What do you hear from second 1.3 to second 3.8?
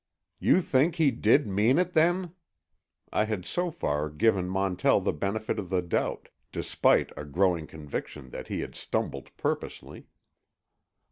mean it, then?" I had so